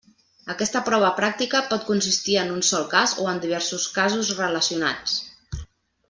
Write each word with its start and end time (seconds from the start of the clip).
Aquesta 0.51 0.79
prova 0.87 1.09
pràctica 1.19 1.59
pot 1.73 1.83
consistir 1.91 2.37
en 2.43 2.51
un 2.55 2.63
sol 2.71 2.87
cas 2.97 3.13
o 3.25 3.29
en 3.33 3.41
diversos 3.47 3.85
casos 4.01 4.33
relacionats. 4.43 5.19